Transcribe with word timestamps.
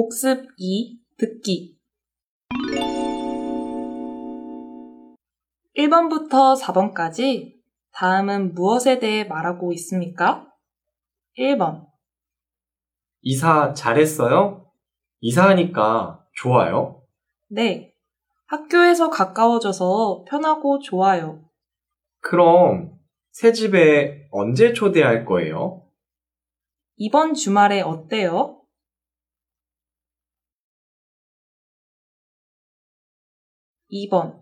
복습 0.00 0.46
2 0.56 0.98
듣기 1.18 1.76
1번부터 5.76 6.58
4번까지 6.58 7.56
다음은 7.92 8.54
무엇에 8.54 8.98
대해 8.98 9.24
말하고 9.24 9.74
있습니까? 9.74 10.50
1번 11.36 11.86
이사 13.20 13.74
잘했어요? 13.74 14.72
이사하니까 15.20 16.24
좋아요? 16.32 17.02
네. 17.50 17.92
학교에서 18.46 19.10
가까워져서 19.10 20.24
편하고 20.26 20.78
좋아요. 20.78 21.44
그럼 22.22 22.98
새 23.32 23.52
집에 23.52 24.26
언제 24.30 24.72
초대할 24.72 25.26
거예요? 25.26 25.86
이번 26.96 27.34
주말에 27.34 27.82
어때요? 27.82 28.59
2번 33.92 34.40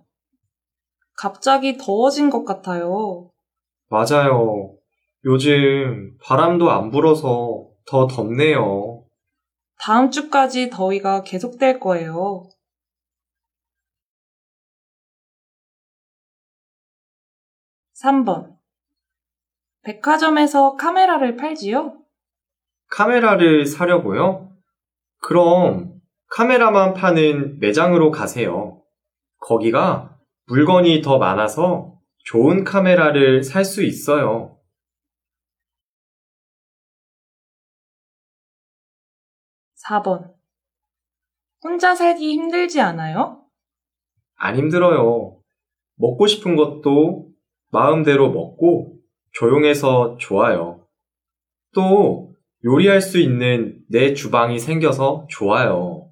갑자기 1.17 1.77
더워진 1.77 2.31
것 2.31 2.45
같아요. 2.45 3.31
맞아요. 3.89 4.77
요즘 5.25 6.17
바람도 6.23 6.71
안 6.71 6.91
불어서 6.91 7.69
더 7.87 8.07
덥네요. 8.07 9.05
다음 9.81 10.11
주까지 10.11 10.71
더위가 10.71 11.23
계속될 11.23 11.81
거예요. 11.81 12.49
3번 18.03 18.57
백화점에서 19.83 20.77
카메라를 20.77 21.37
팔지요? 21.37 21.99
카메라를 22.91 23.67
사려고요? 23.67 24.53
그럼 25.21 26.01
카메라만 26.31 26.95
파는 26.95 27.59
매장으로 27.59 28.11
가세요. 28.11 28.78
거기가 29.41 30.19
물건이 30.47 31.03
더 31.03 31.19
많아서 31.19 31.99
좋은 32.25 32.65
카메라를 32.65 33.43
살 33.43 33.65
수 33.65 33.83
있어요. 33.83 34.59
4번 39.89 40.35
혼자 41.63 41.95
살기 41.95 42.33
힘들지 42.33 42.81
않아요? 42.81 43.45
안 44.37 44.57
힘들어요. 44.57 45.41
먹고 45.97 46.27
싶은 46.27 46.57
것도 46.57 47.31
마음대로 47.71 48.31
먹고 48.31 48.97
조용해서 49.33 50.17
좋아요. 50.19 50.87
또 51.75 52.35
요리할 52.65 53.01
수 53.01 53.19
있는 53.19 53.83
내 53.89 54.15
주방이 54.15 54.59
생겨서 54.59 55.27
좋아요. 55.29 56.08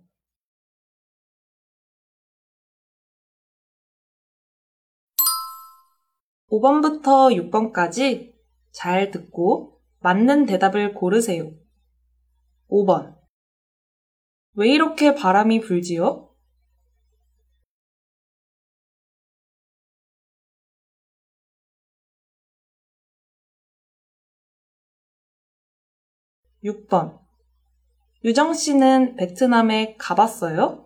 5번부터 6.51 7.35
6번까지 7.51 8.33
잘 8.71 9.11
듣고 9.11 9.81
맞는 10.01 10.47
대답을 10.47 10.95
고르세요. 10.95 11.53
5번. 12.69 13.17
왜 14.55 14.71
이렇게 14.71 15.15
바람이 15.15 15.61
불지요? 15.61 16.31
6번. 26.65 27.19
유정 28.25 28.55
씨는 28.55 29.17
베트남에 29.17 29.97
가봤어요? 29.99 30.86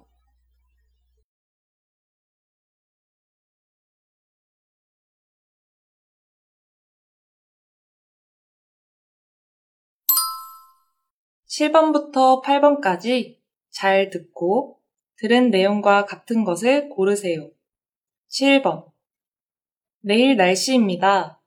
7번부터 11.50 12.42
8번까지 12.44 13.38
잘 13.70 14.08
듣고 14.10 14.78
들은 15.18 15.50
내용과 15.50 16.04
같은 16.06 16.44
것을 16.44 16.88
고르세요. 16.88 17.50
7번. 18.30 18.86
내일 20.00 20.36
날씨입니다. 20.36 21.42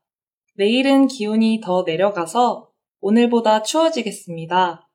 내일은 0.56 1.08
기온이 1.08 1.62
더 1.64 1.84
내려가서 1.84 2.70
오늘보다 3.00 3.64
추워지겠습니다. 3.64 4.90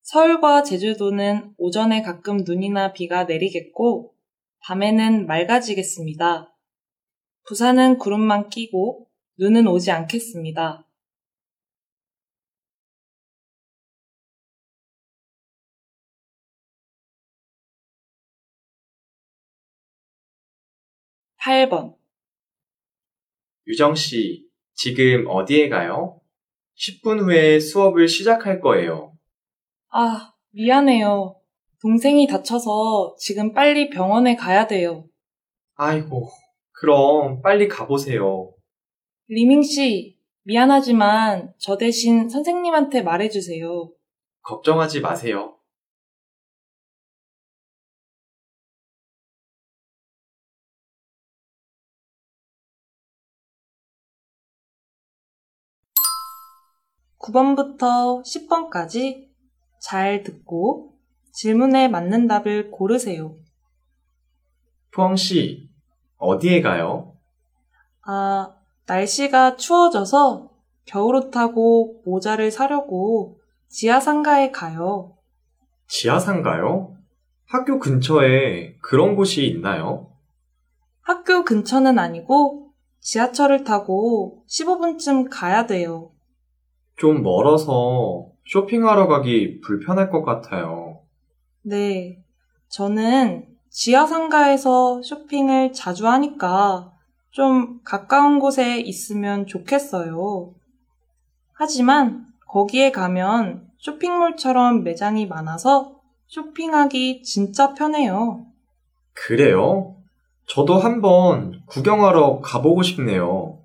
서울과 0.00 0.62
제주도는 0.62 1.54
오전에 1.58 2.02
가끔 2.02 2.38
눈이나 2.38 2.92
비가 2.92 3.24
내리겠고, 3.24 4.14
밤에는 4.62 5.26
맑아지겠습니다. 5.26 6.56
부산은 7.46 7.98
구름만 7.98 8.48
끼고 8.48 9.08
눈은 9.38 9.66
오지 9.68 9.90
않겠습니다. 9.90 10.86
8번. 21.42 21.96
유정 23.66 23.94
씨, 23.94 24.46
지금 24.74 25.26
어디에 25.26 25.68
가요? 25.68 26.20
10분 26.76 27.20
후에 27.20 27.58
수업을 27.58 28.06
시작할 28.08 28.60
거예요. 28.60 29.16
아, 29.90 30.32
미안해요. 30.50 31.36
동생이 31.80 32.26
다쳐서 32.28 33.16
지금 33.18 33.52
빨리 33.52 33.90
병원에 33.90 34.36
가야 34.36 34.66
돼요. 34.68 35.08
아이고, 35.74 36.28
그럼 36.72 37.42
빨리 37.42 37.66
가보세요. 37.66 38.54
리밍 39.28 39.62
씨, 39.62 40.16
미안하지만 40.44 41.54
저 41.58 41.76
대신 41.76 42.28
선생님한테 42.28 43.02
말해주세요. 43.02 43.90
걱정하지 44.42 45.00
마세요. 45.00 45.56
구 57.22 57.30
번부터 57.30 58.20
10번까지 58.22 59.28
잘 59.80 60.24
듣고 60.24 60.94
질문에 61.32 61.86
맞는 61.86 62.26
답을 62.26 62.72
고르세요. 62.72 63.36
푸엉 64.90 65.14
씨, 65.14 65.70
어디에 66.16 66.60
가요? 66.62 67.14
아, 68.04 68.52
날씨가 68.86 69.54
추워져서 69.54 70.50
겨울옷하고 70.86 72.02
모자를 72.04 72.50
사려고 72.50 73.38
지하상가에 73.68 74.50
가요. 74.50 75.16
지하상가요? 75.86 76.96
학교 77.46 77.78
근처에 77.78 78.78
그런 78.82 79.14
곳이 79.14 79.46
있나요? 79.46 80.10
학교 81.02 81.44
근처는 81.44 82.00
아니고 82.00 82.72
지하철을 82.98 83.62
타고 83.62 84.44
15분쯤 84.48 85.28
가야 85.30 85.66
돼요. 85.66 86.10
좀 86.96 87.22
멀어서 87.22 88.26
쇼핑하러 88.46 89.06
가기 89.06 89.60
불편할 89.60 90.10
것 90.10 90.24
같아요. 90.24 91.00
네. 91.62 92.18
저는 92.68 93.46
지하상가에서 93.70 95.02
쇼핑을 95.02 95.72
자주 95.72 96.06
하니까 96.08 96.92
좀 97.30 97.80
가까운 97.84 98.38
곳에 98.38 98.78
있으면 98.80 99.46
좋겠어요. 99.46 100.52
하지만 101.52 102.26
거기에 102.48 102.92
가면 102.92 103.68
쇼핑몰처럼 103.78 104.84
매장이 104.84 105.26
많아서 105.26 106.00
쇼핑하기 106.28 107.22
진짜 107.22 107.74
편해요. 107.74 108.46
그래요? 109.14 109.96
저도 110.46 110.78
한번 110.78 111.62
구경하러 111.66 112.40
가보고 112.40 112.82
싶네요. 112.82 113.58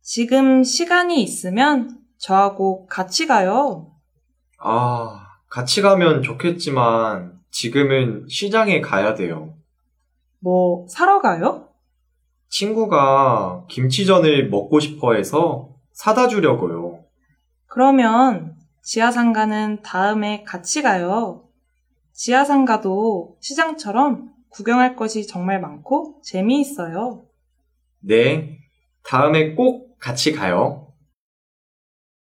지금 0.00 0.64
시간이 0.64 1.22
있으면 1.22 1.97
저하고 2.18 2.86
같이 2.86 3.26
가요. 3.26 3.92
아, 4.58 5.26
같이 5.48 5.80
가면 5.82 6.22
좋겠지만 6.22 7.38
지금은 7.50 8.26
시장에 8.28 8.80
가야 8.80 9.14
돼요. 9.14 9.54
뭐 10.40 10.86
사러 10.88 11.20
가요? 11.20 11.68
친구가 12.50 13.64
김치전을 13.68 14.48
먹고 14.50 14.80
싶어 14.80 15.14
해서 15.14 15.70
사다 15.92 16.28
주려고요. 16.28 17.04
그러면 17.66 18.56
지하상가는 18.82 19.82
다음에 19.82 20.44
같이 20.44 20.82
가요. 20.82 21.44
지하상가도 22.12 23.36
시장처럼 23.40 24.30
구경할 24.48 24.96
것이 24.96 25.26
정말 25.26 25.60
많고 25.60 26.20
재미있어요. 26.22 27.24
네, 28.00 28.58
다음에 29.04 29.54
꼭 29.54 29.98
같이 29.98 30.32
가요. 30.32 30.87